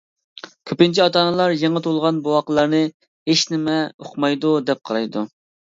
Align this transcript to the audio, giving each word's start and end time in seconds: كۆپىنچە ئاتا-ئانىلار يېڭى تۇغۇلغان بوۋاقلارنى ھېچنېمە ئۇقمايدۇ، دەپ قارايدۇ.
كۆپىنچە 0.71 1.03
ئاتا-ئانىلار 1.03 1.53
يېڭى 1.65 1.83
تۇغۇلغان 1.89 2.23
بوۋاقلارنى 2.29 2.81
ھېچنېمە 3.33 3.79
ئۇقمايدۇ، 3.87 4.59
دەپ 4.71 4.85
قارايدۇ. 4.91 5.31